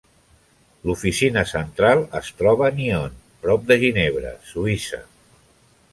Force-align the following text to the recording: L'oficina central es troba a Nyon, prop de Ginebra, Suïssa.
L'oficina 0.89 1.43
central 1.51 2.01
es 2.21 2.31
troba 2.41 2.67
a 2.69 2.71
Nyon, 2.79 3.19
prop 3.47 3.69
de 3.73 3.81
Ginebra, 3.87 4.33
Suïssa. 4.53 5.05